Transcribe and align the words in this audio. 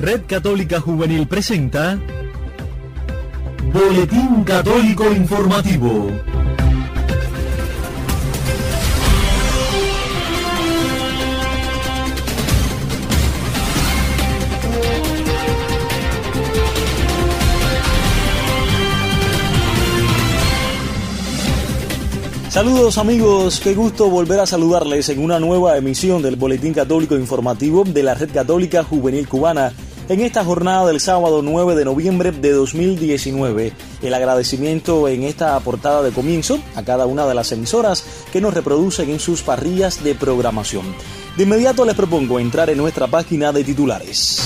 Red 0.00 0.26
Católica 0.28 0.80
Juvenil 0.80 1.26
presenta 1.26 1.98
Boletín 3.72 4.44
Católico 4.44 5.12
Informativo. 5.12 6.08
Saludos 22.50 22.98
amigos, 22.98 23.60
qué 23.60 23.74
gusto 23.74 24.08
volver 24.08 24.38
a 24.38 24.46
saludarles 24.46 25.08
en 25.08 25.18
una 25.18 25.40
nueva 25.40 25.76
emisión 25.76 26.22
del 26.22 26.36
Boletín 26.36 26.72
Católico 26.72 27.16
Informativo 27.16 27.82
de 27.82 28.02
la 28.04 28.14
Red 28.14 28.30
Católica 28.32 28.84
Juvenil 28.84 29.28
Cubana 29.28 29.72
en 30.08 30.20
esta 30.20 30.44
jornada 30.44 30.86
del 30.86 31.00
sábado 31.00 31.42
9 31.42 31.74
de 31.74 31.84
noviembre 31.84 32.32
de 32.32 32.52
2019. 32.52 33.72
El 34.02 34.14
agradecimiento 34.14 35.06
en 35.08 35.22
esta 35.24 35.58
portada 35.60 36.02
de 36.02 36.12
comienzo 36.12 36.58
a 36.76 36.82
cada 36.82 37.06
una 37.06 37.26
de 37.26 37.34
las 37.34 37.52
emisoras 37.52 38.04
que 38.32 38.40
nos 38.40 38.54
reproducen 38.54 39.10
en 39.10 39.20
sus 39.20 39.42
parrillas 39.42 40.02
de 40.02 40.14
programación. 40.14 40.86
De 41.36 41.42
inmediato 41.42 41.84
les 41.84 41.94
propongo 41.94 42.40
entrar 42.40 42.70
en 42.70 42.78
nuestra 42.78 43.06
página 43.06 43.52
de 43.52 43.64
titulares. 43.64 44.42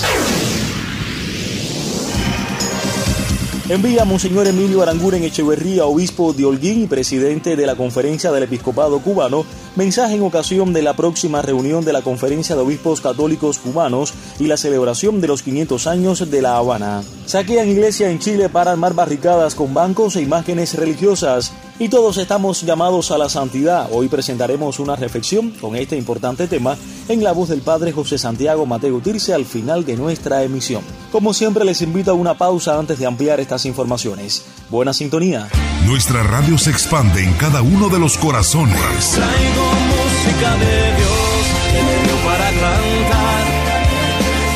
Envía 3.69 4.03
Monseñor 4.03 4.45
Emilio 4.45 4.81
Aranguren 4.81 5.23
Echeverría, 5.23 5.85
obispo 5.85 6.33
de 6.33 6.43
Holguín 6.43 6.83
y 6.83 6.87
presidente 6.87 7.55
de 7.55 7.65
la 7.65 7.75
Conferencia 7.75 8.29
del 8.33 8.43
Episcopado 8.43 8.99
Cubano, 8.99 9.45
mensaje 9.75 10.15
en 10.15 10.21
ocasión 10.21 10.73
de 10.73 10.81
la 10.81 10.93
próxima 10.95 11.41
reunión 11.41 11.83
de 11.83 11.93
la 11.93 12.01
Conferencia 12.01 12.55
de 12.55 12.61
Obispos 12.61 13.01
Católicos 13.01 13.57
Cubanos 13.57 14.13
y 14.39 14.47
la 14.47 14.57
celebración 14.57 15.21
de 15.21 15.27
los 15.27 15.41
500 15.43 15.87
años 15.87 16.29
de 16.29 16.41
La 16.41 16.57
Habana. 16.57 17.03
Saquean 17.25 17.69
iglesia 17.69 18.09
en 18.09 18.19
Chile 18.19 18.49
para 18.49 18.71
armar 18.71 18.93
barricadas 18.93 19.55
con 19.55 19.73
bancos 19.73 20.15
e 20.15 20.21
imágenes 20.21 20.75
religiosas. 20.75 21.51
Y 21.79 21.89
todos 21.89 22.17
estamos 22.17 22.61
llamados 22.61 23.11
a 23.11 23.17
la 23.17 23.29
santidad. 23.29 23.89
Hoy 23.91 24.07
presentaremos 24.07 24.79
una 24.79 24.95
reflexión 24.95 25.51
con 25.51 25.75
este 25.75 25.97
importante 25.97 26.47
tema 26.47 26.77
en 27.09 27.23
la 27.23 27.31
voz 27.31 27.49
del 27.49 27.61
Padre 27.61 27.91
José 27.91 28.17
Santiago 28.17 28.65
Mateo 28.65 28.99
Tirce 28.99 29.33
al 29.33 29.45
final 29.45 29.83
de 29.83 29.97
nuestra 29.97 30.43
emisión. 30.43 30.83
Como 31.11 31.33
siempre 31.33 31.65
les 31.65 31.81
invito 31.81 32.11
a 32.11 32.15
una 32.15 32.37
pausa 32.37 32.77
antes 32.77 32.99
de 32.99 33.07
ampliar 33.07 33.39
estas 33.39 33.65
informaciones. 33.65 34.43
Buena 34.69 34.93
sintonía. 34.93 35.49
Nuestra 35.85 36.23
radio 36.23 36.57
se 36.57 36.71
expande 36.71 37.23
en 37.23 37.33
cada 37.33 37.61
uno 37.61 37.89
de 37.89 37.99
los 37.99 38.17
corazones. 38.17 39.11
Traigo 39.11 39.65
música 39.91 40.55
de 40.55 40.95
Dios, 40.95 42.23
para 42.25 42.49
cantar, 42.49 43.43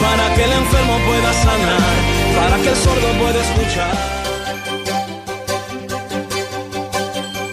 para 0.01 0.35
que 0.35 0.43
el 0.43 0.51
enfermo 0.53 0.97
pueda 1.05 1.33
sanar, 1.33 1.81
para 2.35 2.57
que 2.63 2.69
el 2.69 2.75
sordo 2.75 3.07
pueda 3.19 3.41
escuchar. 3.41 4.26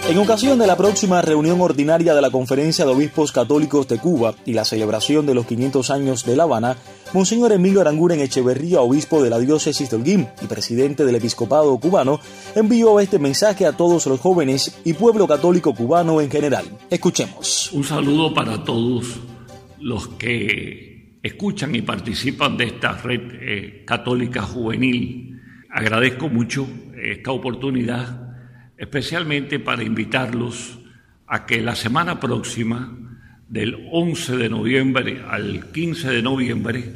En 0.06 0.19
ocasión 0.19 0.58
de 0.58 0.66
la 0.66 0.77
próxima 0.77 1.22
reunión 1.22 1.62
ordinaria 1.62 2.14
de 2.14 2.20
la 2.20 2.30
Conferencia 2.30 2.84
de 2.84 2.91
Obispos 2.91 3.33
Católicos 3.33 3.88
de 3.88 3.98
Cuba 3.98 4.34
y 4.44 4.52
la 4.52 4.66
celebración 4.66 5.24
de 5.24 5.34
los 5.34 5.47
500 5.47 5.91
años 5.91 6.27
de 6.27 6.36
La 6.36 6.42
Habana, 6.42 6.77
Monseñor 7.14 7.52
Emilio 7.52 7.80
Aranguren 7.80 8.20
Echeverría, 8.20 8.82
obispo 8.82 9.22
de 9.22 9.30
la 9.30 9.38
diócesis 9.38 9.88
de 9.88 9.97
Holguín 9.97 10.28
y 10.42 10.47
presidente 10.47 11.06
del 11.06 11.14
episcopado 11.14 11.75
cubano, 11.78 12.20
envió 12.55 13.00
este 13.00 13.19
mensaje 13.19 13.64
a 13.64 13.72
todos 13.72 14.06
los 14.06 14.20
jóvenes 14.20 14.78
y 14.84 14.92
pueblo 14.92 15.27
católico 15.27 15.75
cubano 15.75 16.20
en 16.20 16.30
general. 16.30 16.66
Escuchemos. 16.91 17.72
Un 17.72 17.84
saludo 17.84 18.34
para 18.34 18.62
todos 18.62 19.20
los 19.80 20.08
que 20.08 21.19
escuchan 21.22 21.75
y 21.75 21.80
participan 21.80 22.58
de 22.58 22.64
esta 22.64 22.92
red 22.92 23.22
eh, 23.41 23.84
católica 23.86 24.42
juvenil. 24.42 25.41
Agradezco 25.71 26.28
mucho 26.28 26.69
esta 26.94 27.32
oportunidad 27.32 28.23
especialmente 28.76 29.58
para 29.58 29.82
invitarlos 29.82 30.78
a 31.26 31.46
que 31.46 31.60
la 31.60 31.74
semana 31.74 32.20
próxima, 32.20 32.96
del 33.48 33.88
11 33.92 34.36
de 34.36 34.48
noviembre 34.48 35.22
al 35.28 35.70
15 35.72 36.10
de 36.10 36.22
noviembre, 36.22 36.94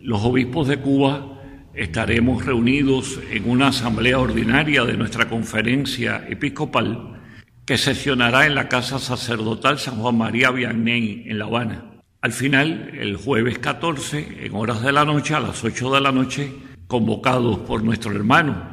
los 0.00 0.22
obispos 0.22 0.68
de 0.68 0.78
Cuba 0.78 1.40
estaremos 1.74 2.44
reunidos 2.44 3.20
en 3.30 3.48
una 3.48 3.68
asamblea 3.68 4.18
ordinaria 4.18 4.84
de 4.84 4.96
nuestra 4.96 5.28
conferencia 5.28 6.24
episcopal 6.28 7.20
que 7.64 7.78
sesionará 7.78 8.46
en 8.46 8.54
la 8.54 8.68
Casa 8.68 8.98
Sacerdotal 8.98 9.78
San 9.78 9.96
Juan 9.96 10.18
María 10.18 10.50
Vianney 10.50 11.24
en 11.26 11.38
La 11.38 11.46
Habana. 11.46 11.84
Al 12.20 12.32
final, 12.32 12.90
el 12.98 13.16
jueves 13.16 13.58
14, 13.58 14.44
en 14.46 14.54
horas 14.54 14.82
de 14.82 14.92
la 14.92 15.04
noche, 15.04 15.34
a 15.34 15.40
las 15.40 15.62
8 15.64 15.94
de 15.94 16.00
la 16.00 16.12
noche, 16.12 16.52
convocados 16.86 17.60
por 17.60 17.82
nuestro 17.82 18.12
hermano, 18.12 18.71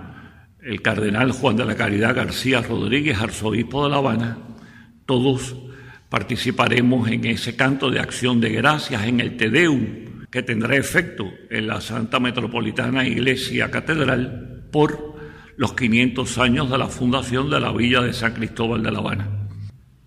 el 0.69 0.83
cardenal 0.83 1.31
Juan 1.31 1.55
de 1.55 1.65
la 1.65 1.75
Caridad 1.75 2.15
García 2.15 2.61
Rodríguez, 2.61 3.19
arzobispo 3.19 3.83
de 3.83 3.89
La 3.89 3.97
Habana, 3.97 4.37
todos 5.07 5.55
participaremos 6.09 7.09
en 7.09 7.25
ese 7.25 7.55
canto 7.55 7.89
de 7.89 7.99
acción 7.99 8.39
de 8.39 8.51
gracias, 8.51 9.03
en 9.07 9.19
el 9.19 9.35
Te 9.35 9.49
Deum, 9.49 10.27
que 10.29 10.43
tendrá 10.43 10.75
efecto 10.75 11.27
en 11.49 11.65
la 11.65 11.81
Santa 11.81 12.19
Metropolitana 12.19 13.07
Iglesia 13.07 13.71
Catedral 13.71 14.67
por 14.71 15.15
los 15.57 15.73
500 15.73 16.37
años 16.37 16.69
de 16.69 16.77
la 16.77 16.87
fundación 16.87 17.49
de 17.49 17.59
la 17.59 17.71
Villa 17.71 18.01
de 18.01 18.13
San 18.13 18.33
Cristóbal 18.33 18.83
de 18.83 18.91
La 18.91 18.99
Habana. 18.99 19.49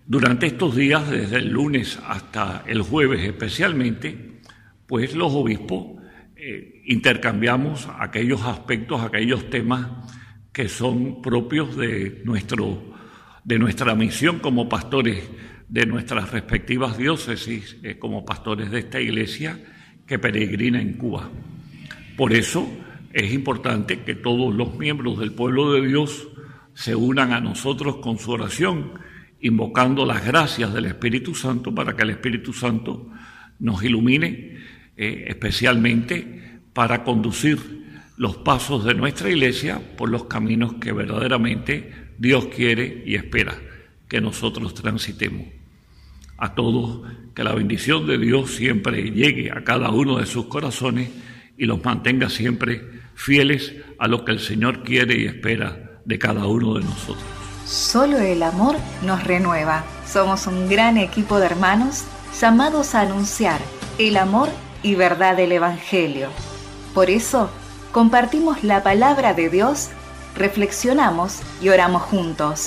Durante 0.05 0.45
estos 0.45 0.77
días, 0.77 1.11
desde 1.11 1.39
el 1.39 1.49
lunes 1.49 1.99
hasta 2.07 2.63
el 2.67 2.83
jueves 2.83 3.21
especialmente, 3.21 4.39
pues 4.87 5.13
los 5.13 5.33
obispos 5.33 6.01
eh, 6.37 6.83
intercambiamos 6.85 7.89
aquellos 7.99 8.43
aspectos, 8.43 9.01
aquellos 9.01 9.49
temas 9.49 9.89
que 10.53 10.69
son 10.69 11.21
propios 11.21 11.75
de, 11.75 12.21
nuestro, 12.23 12.81
de 13.43 13.59
nuestra 13.59 13.95
misión 13.95 14.39
como 14.39 14.69
pastores 14.69 15.23
de 15.67 15.87
nuestras 15.87 16.31
respectivas 16.31 16.97
diócesis, 16.99 17.77
eh, 17.81 17.97
como 17.97 18.23
pastores 18.23 18.69
de 18.69 18.79
esta 18.79 19.01
iglesia 19.01 19.59
que 20.05 20.19
peregrina 20.19 20.79
en 20.79 20.93
Cuba. 20.93 21.31
Por 22.15 22.33
eso 22.33 22.69
es 23.11 23.33
importante 23.33 24.01
que 24.01 24.13
todos 24.13 24.53
los 24.53 24.77
miembros 24.77 25.19
del 25.19 25.31
pueblo 25.31 25.73
de 25.73 25.87
Dios 25.87 26.27
se 26.75 26.95
unan 26.95 27.33
a 27.33 27.39
nosotros 27.39 27.97
con 27.97 28.19
su 28.19 28.31
oración, 28.31 28.91
invocando 29.41 30.05
las 30.05 30.23
gracias 30.23 30.71
del 30.73 30.85
Espíritu 30.85 31.33
Santo 31.33 31.73
para 31.73 31.95
que 31.95 32.03
el 32.03 32.11
Espíritu 32.11 32.53
Santo 32.53 33.09
nos 33.59 33.83
ilumine 33.83 34.57
eh, 34.95 35.25
especialmente 35.27 36.61
para 36.73 37.03
conducir 37.03 37.83
los 38.23 38.37
pasos 38.37 38.85
de 38.85 38.93
nuestra 38.93 39.29
iglesia 39.29 39.81
por 39.97 40.07
los 40.07 40.23
caminos 40.23 40.75
que 40.79 40.93
verdaderamente 40.93 41.93
Dios 42.17 42.45
quiere 42.45 43.03
y 43.05 43.15
espera 43.15 43.59
que 44.07 44.21
nosotros 44.21 44.73
transitemos. 44.73 45.45
A 46.37 46.55
todos, 46.55 47.01
que 47.35 47.43
la 47.43 47.51
bendición 47.53 48.07
de 48.07 48.17
Dios 48.17 48.51
siempre 48.55 49.11
llegue 49.11 49.51
a 49.51 49.65
cada 49.65 49.89
uno 49.89 50.19
de 50.19 50.25
sus 50.25 50.45
corazones 50.45 51.09
y 51.57 51.65
los 51.65 51.83
mantenga 51.83 52.29
siempre 52.29 53.01
fieles 53.13 53.73
a 53.99 54.07
lo 54.07 54.23
que 54.23 54.31
el 54.31 54.39
Señor 54.39 54.83
quiere 54.83 55.19
y 55.19 55.25
espera 55.25 55.99
de 56.05 56.17
cada 56.17 56.47
uno 56.47 56.75
de 56.75 56.85
nosotros. 56.85 57.25
Solo 57.65 58.19
el 58.19 58.41
amor 58.41 58.77
nos 59.05 59.21
renueva. 59.25 59.83
Somos 60.07 60.47
un 60.47 60.69
gran 60.69 60.95
equipo 60.95 61.39
de 61.39 61.47
hermanos 61.47 62.05
llamados 62.39 62.95
a 62.95 63.01
anunciar 63.01 63.59
el 63.97 64.15
amor 64.15 64.47
y 64.81 64.95
verdad 64.95 65.35
del 65.35 65.51
Evangelio. 65.51 66.29
Por 66.93 67.09
eso, 67.09 67.49
compartimos 67.93 68.63
la 68.63 68.83
palabra 68.83 69.33
de 69.35 69.49
Dios, 69.49 69.89
reflexionamos 70.35 71.37
y 71.61 71.69
oramos 71.69 72.01
juntos. 72.01 72.65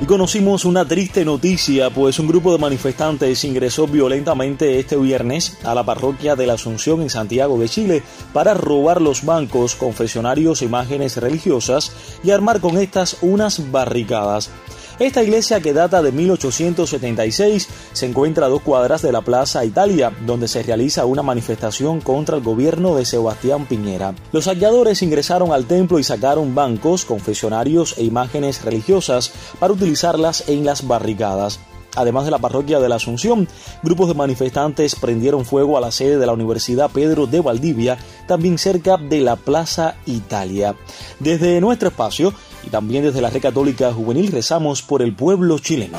Y 0.00 0.06
conocimos 0.06 0.64
una 0.64 0.86
triste 0.86 1.24
noticia, 1.24 1.90
pues 1.90 2.18
un 2.18 2.28
grupo 2.28 2.50
de 2.52 2.58
manifestantes 2.58 3.44
ingresó 3.44 3.86
violentamente 3.86 4.78
este 4.78 4.96
viernes 4.96 5.58
a 5.64 5.74
la 5.74 5.84
parroquia 5.84 6.34
de 6.34 6.46
la 6.46 6.54
Asunción 6.54 7.02
en 7.02 7.10
Santiago 7.10 7.58
de 7.58 7.68
Chile 7.68 8.02
para 8.32 8.54
robar 8.54 9.02
los 9.02 9.24
bancos, 9.24 9.74
confesionarios 9.74 10.62
imágenes 10.62 11.18
religiosas 11.18 11.92
y 12.24 12.30
armar 12.30 12.60
con 12.60 12.78
estas 12.78 13.18
unas 13.20 13.70
barricadas. 13.70 14.50
Esta 14.98 15.22
iglesia 15.22 15.60
que 15.60 15.74
data 15.74 16.00
de 16.00 16.10
1876 16.10 17.68
se 17.92 18.06
encuentra 18.06 18.46
a 18.46 18.48
dos 18.48 18.62
cuadras 18.62 19.02
de 19.02 19.12
la 19.12 19.20
Plaza 19.20 19.62
Italia, 19.62 20.10
donde 20.24 20.48
se 20.48 20.62
realiza 20.62 21.04
una 21.04 21.22
manifestación 21.22 22.00
contra 22.00 22.36
el 22.36 22.42
gobierno 22.42 22.96
de 22.96 23.04
Sebastián 23.04 23.66
Piñera. 23.66 24.14
Los 24.32 24.46
halladores 24.46 25.02
ingresaron 25.02 25.52
al 25.52 25.66
templo 25.66 25.98
y 25.98 26.04
sacaron 26.04 26.54
bancos, 26.54 27.04
confesionarios 27.04 27.98
e 27.98 28.04
imágenes 28.04 28.64
religiosas 28.64 29.32
para 29.58 29.74
utilizarlas 29.74 30.48
en 30.48 30.64
las 30.64 30.86
barricadas. 30.86 31.60
Además 31.96 32.24
de 32.24 32.30
la 32.30 32.38
parroquia 32.38 32.78
de 32.78 32.88
la 32.88 32.96
Asunción, 32.96 33.48
grupos 33.82 34.08
de 34.08 34.14
manifestantes 34.14 34.94
prendieron 34.94 35.44
fuego 35.44 35.76
a 35.76 35.80
la 35.80 35.90
sede 35.90 36.18
de 36.18 36.26
la 36.26 36.32
Universidad 36.32 36.90
Pedro 36.90 37.26
de 37.26 37.40
Valdivia, 37.40 37.98
también 38.28 38.58
cerca 38.58 38.96
de 38.96 39.20
la 39.20 39.36
Plaza 39.36 39.96
Italia. 40.06 40.76
Desde 41.18 41.60
nuestro 41.60 41.88
espacio 41.88 42.32
y 42.64 42.70
también 42.70 43.02
desde 43.02 43.20
la 43.20 43.30
Red 43.30 43.42
Católica 43.42 43.92
Juvenil 43.92 44.30
rezamos 44.30 44.82
por 44.82 45.02
el 45.02 45.14
pueblo 45.14 45.58
chileno. 45.58 45.98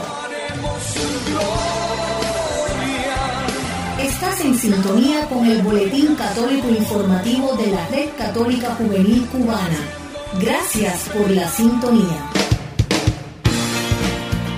en 4.44 4.56
sintonía 4.56 5.28
con 5.28 5.46
el 5.46 5.62
Boletín 5.62 6.16
Católico 6.16 6.70
Informativo 6.70 7.54
de 7.54 7.72
la 7.72 7.88
Red 7.88 8.10
Católica 8.18 8.76
Juvenil 8.76 9.26
Cubana. 9.28 9.80
Gracias 10.40 11.10
por 11.10 11.30
la 11.32 11.50
sintonía. 11.50 12.37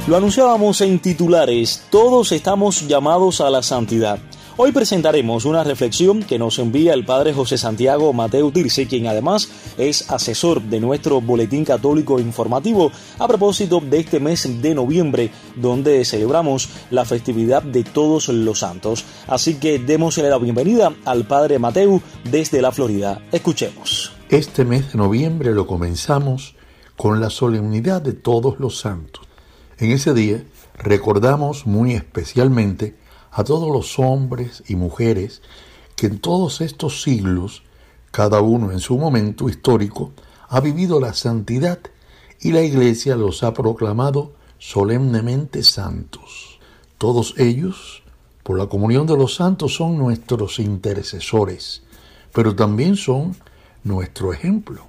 Lo 0.09 0.17
anunciábamos 0.17 0.81
en 0.81 0.97
titulares, 0.97 1.83
todos 1.91 2.31
estamos 2.31 2.87
llamados 2.87 3.41
a 3.41 3.51
la 3.51 3.61
santidad. 3.61 4.17
Hoy 4.57 4.71
presentaremos 4.71 5.45
una 5.45 5.63
reflexión 5.63 6.23
que 6.23 6.39
nos 6.39 6.57
envía 6.57 6.95
el 6.95 7.05
padre 7.05 7.31
José 7.31 7.59
Santiago 7.59 8.11
Mateo 8.11 8.51
Tirce, 8.51 8.87
quien 8.87 9.05
además 9.05 9.51
es 9.77 10.09
asesor 10.09 10.63
de 10.63 10.79
nuestro 10.79 11.21
Boletín 11.21 11.63
Católico 11.63 12.19
Informativo 12.19 12.91
a 13.19 13.27
propósito 13.27 13.81
de 13.81 13.99
este 13.99 14.19
mes 14.19 14.63
de 14.63 14.73
noviembre, 14.73 15.29
donde 15.55 16.03
celebramos 16.03 16.69
la 16.89 17.05
festividad 17.05 17.61
de 17.61 17.83
todos 17.83 18.29
los 18.29 18.57
santos. 18.57 19.05
Así 19.27 19.59
que 19.59 19.77
démosle 19.77 20.27
la 20.27 20.39
bienvenida 20.39 20.91
al 21.05 21.27
padre 21.27 21.59
Mateo 21.59 22.01
desde 22.23 22.63
la 22.63 22.71
Florida. 22.71 23.21
Escuchemos. 23.31 24.11
Este 24.27 24.65
mes 24.65 24.91
de 24.91 24.97
noviembre 24.97 25.53
lo 25.53 25.67
comenzamos 25.67 26.55
con 26.97 27.21
la 27.21 27.29
solemnidad 27.29 28.01
de 28.01 28.13
todos 28.13 28.59
los 28.59 28.79
santos. 28.79 29.28
En 29.79 29.91
ese 29.91 30.13
día 30.13 30.43
recordamos 30.77 31.65
muy 31.65 31.93
especialmente 31.93 32.97
a 33.31 33.45
todos 33.45 33.71
los 33.71 33.97
hombres 33.97 34.61
y 34.67 34.75
mujeres 34.75 35.41
que 35.95 36.07
en 36.07 36.19
todos 36.19 36.59
estos 36.59 37.01
siglos, 37.01 37.63
cada 38.11 38.41
uno 38.41 38.73
en 38.73 38.79
su 38.79 38.97
momento 38.97 39.47
histórico, 39.47 40.11
ha 40.49 40.59
vivido 40.59 40.99
la 40.99 41.13
santidad 41.13 41.79
y 42.41 42.51
la 42.51 42.61
Iglesia 42.61 43.15
los 43.15 43.41
ha 43.41 43.53
proclamado 43.53 44.33
solemnemente 44.57 45.63
santos. 45.63 46.59
Todos 46.97 47.35
ellos, 47.37 48.03
por 48.43 48.57
la 48.57 48.67
comunión 48.67 49.07
de 49.07 49.15
los 49.15 49.35
santos, 49.35 49.75
son 49.75 49.97
nuestros 49.97 50.59
intercesores, 50.59 51.83
pero 52.33 52.53
también 52.53 52.97
son 52.97 53.33
nuestro 53.85 54.33
ejemplo. 54.33 54.87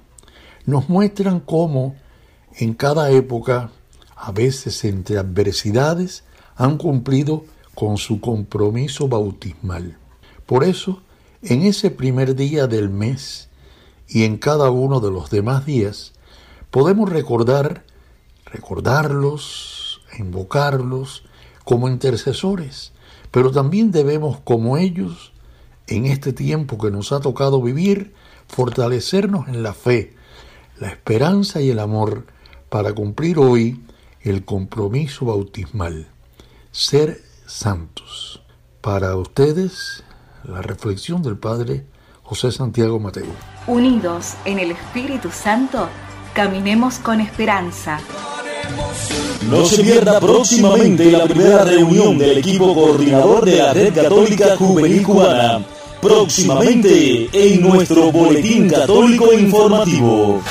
Nos 0.65 0.89
muestran 0.89 1.39
cómo 1.39 1.95
en 2.57 2.73
cada 2.73 3.09
época, 3.11 3.71
a 4.21 4.31
veces 4.31 4.83
entre 4.85 5.17
adversidades, 5.17 6.23
han 6.55 6.77
cumplido 6.77 7.43
con 7.73 7.97
su 7.97 8.21
compromiso 8.21 9.07
bautismal. 9.07 9.97
Por 10.45 10.63
eso, 10.63 11.01
en 11.41 11.63
ese 11.63 11.89
primer 11.89 12.35
día 12.35 12.67
del 12.67 12.89
mes 12.89 13.49
y 14.07 14.25
en 14.25 14.37
cada 14.37 14.69
uno 14.69 14.99
de 14.99 15.09
los 15.09 15.31
demás 15.31 15.65
días, 15.65 16.13
podemos 16.69 17.09
recordar, 17.09 17.83
recordarlos, 18.45 20.01
invocarlos 20.19 21.23
como 21.63 21.89
intercesores, 21.89 22.91
pero 23.31 23.49
también 23.49 23.91
debemos, 23.91 24.39
como 24.41 24.77
ellos, 24.77 25.31
en 25.87 26.05
este 26.05 26.31
tiempo 26.31 26.77
que 26.77 26.91
nos 26.91 27.11
ha 27.11 27.21
tocado 27.21 27.59
vivir, 27.59 28.13
fortalecernos 28.47 29.47
en 29.47 29.63
la 29.63 29.73
fe, 29.73 30.13
la 30.79 30.89
esperanza 30.89 31.59
y 31.59 31.71
el 31.71 31.79
amor 31.79 32.27
para 32.69 32.93
cumplir 32.93 33.39
hoy 33.39 33.81
el 34.23 34.45
compromiso 34.45 35.25
bautismal, 35.25 36.07
ser 36.71 37.21
santos. 37.47 38.41
Para 38.81 39.15
ustedes, 39.15 40.03
la 40.43 40.61
reflexión 40.61 41.21
del 41.21 41.37
Padre 41.37 41.85
José 42.23 42.51
Santiago 42.51 42.99
Mateo. 42.99 43.31
Unidos 43.67 44.35
en 44.45 44.59
el 44.59 44.71
Espíritu 44.71 45.29
Santo, 45.31 45.89
caminemos 46.33 46.99
con 46.99 47.19
esperanza. 47.19 47.99
No 49.49 49.65
se 49.65 49.83
pierda 49.83 50.19
próximamente 50.19 51.11
la 51.11 51.25
primera 51.25 51.63
reunión 51.63 52.17
del 52.17 52.37
equipo 52.37 52.73
coordinador 52.73 53.43
de 53.43 53.57
la 53.57 53.73
Red 53.73 53.93
Católica 53.93 54.55
Juvenil 54.55 55.03
Cubana. 55.03 55.65
Próximamente 56.01 57.29
en 57.33 57.61
nuestro 57.61 58.11
Boletín 58.11 58.69
Católico 58.69 59.33
Informativo. 59.33 60.41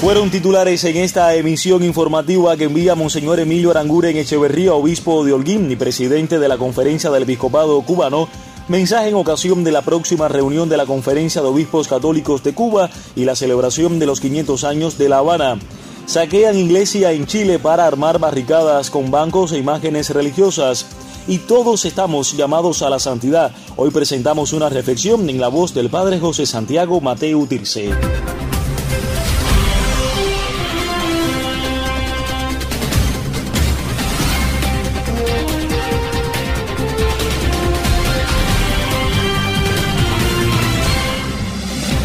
Fueron 0.00 0.30
titulares 0.30 0.84
en 0.84 0.96
esta 0.96 1.34
emisión 1.34 1.82
informativa 1.82 2.56
que 2.56 2.64
envía 2.64 2.94
Monseñor 2.94 3.40
Emilio 3.40 3.72
Aranguren 3.72 4.16
Echeverría, 4.16 4.72
obispo 4.72 5.24
de 5.24 5.32
Holguín 5.32 5.72
y 5.72 5.76
presidente 5.76 6.38
de 6.38 6.46
la 6.46 6.56
Conferencia 6.56 7.10
del 7.10 7.24
Episcopado 7.24 7.82
Cubano, 7.82 8.28
mensaje 8.68 9.08
en 9.08 9.16
ocasión 9.16 9.64
de 9.64 9.72
la 9.72 9.82
próxima 9.82 10.28
reunión 10.28 10.68
de 10.68 10.76
la 10.76 10.86
Conferencia 10.86 11.42
de 11.42 11.48
Obispos 11.48 11.88
Católicos 11.88 12.44
de 12.44 12.54
Cuba 12.54 12.88
y 13.16 13.24
la 13.24 13.34
celebración 13.34 13.98
de 13.98 14.06
los 14.06 14.20
500 14.20 14.62
años 14.62 14.98
de 14.98 15.08
La 15.08 15.18
Habana. 15.18 15.58
Saquean 16.06 16.56
iglesia 16.56 17.10
en 17.10 17.26
Chile 17.26 17.58
para 17.58 17.84
armar 17.84 18.20
barricadas 18.20 18.90
con 18.90 19.10
bancos 19.10 19.50
e 19.50 19.58
imágenes 19.58 20.10
religiosas. 20.10 20.86
Y 21.26 21.38
todos 21.38 21.84
estamos 21.84 22.36
llamados 22.36 22.82
a 22.82 22.88
la 22.88 23.00
santidad. 23.00 23.50
Hoy 23.74 23.90
presentamos 23.90 24.52
una 24.52 24.68
reflexión 24.68 25.28
en 25.28 25.40
la 25.40 25.48
voz 25.48 25.74
del 25.74 25.90
Padre 25.90 26.20
José 26.20 26.46
Santiago 26.46 27.00
Mateo 27.00 27.46
Tirce. 27.48 27.90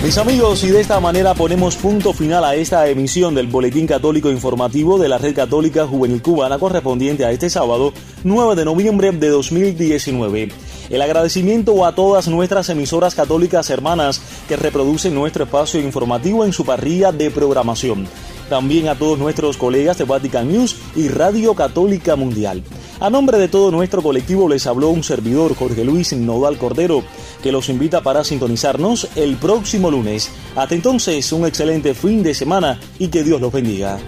Mis 0.04 0.18
amigos, 0.18 0.62
y 0.66 0.68
de 0.68 0.82
esta 0.82 1.00
manera 1.00 1.34
ponemos 1.34 1.78
punto 1.78 2.12
final 2.12 2.44
a 2.44 2.56
esta 2.56 2.90
emisión 2.90 3.34
del 3.34 3.48
Boletín 3.48 3.88
Católico 3.88 4.30
Informativo 4.30 5.00
de 5.00 5.08
la 5.08 5.18
Red 5.18 5.34
Católica 5.34 5.88
Juvenil 5.88 6.22
Cubana 6.22 6.60
correspondiente 6.60 7.24
a 7.24 7.32
este 7.32 7.50
sábado 7.50 7.94
9 8.26 8.56
de 8.56 8.66
noviembre 8.66 9.14
de 9.14 9.30
2019. 9.30 10.50
El 10.90 11.02
agradecimiento 11.02 11.86
a 11.86 11.96
todas 11.96 12.28
nuestras 12.28 12.68
emisoras 12.68 13.16
católicas 13.16 13.70
hermanas 13.70 14.22
que 14.50 14.58
reproducen 14.58 15.16
nuestro 15.16 15.46
espacio 15.46 15.80
informativo 15.80 16.44
en 16.44 16.52
su 16.52 16.66
parrilla 16.66 17.14
de 17.14 17.32
programación. 17.32 18.06
También 18.50 18.88
a 18.88 18.96
todos 18.96 19.18
nuestros 19.18 19.58
colegas 19.58 19.98
de 19.98 20.06
Vatican 20.06 20.52
News 20.52 20.76
y 20.96 21.08
Radio 21.08 21.54
Católica 21.54 22.16
Mundial. 22.16 22.64
A 23.00 23.10
nombre 23.10 23.38
de 23.38 23.48
todo 23.48 23.72
nuestro 23.72 24.02
colectivo 24.02 24.48
les 24.48 24.68
habló 24.68 24.90
un 24.90 25.04
servidor, 25.04 25.56
Jorge 25.56 25.84
Luis 25.84 26.14
Nodal 26.14 26.58
Cordero, 26.58 27.04
que 27.42 27.52
los 27.52 27.70
invita 27.70 28.02
para 28.02 28.24
sintonizarnos 28.24 29.08
el 29.16 29.38
próximo 29.38 29.92
lunes. 29.92 30.30
Hasta 30.56 30.76
entonces, 30.76 31.32
un 31.34 31.46
excelente 31.46 31.94
fin 31.94 32.24
de 32.24 32.34
semana 32.34 32.80
y 33.00 33.08
que 33.08 33.24
Dios 33.24 33.42
los 33.42 33.52
bendiga. 33.52 34.00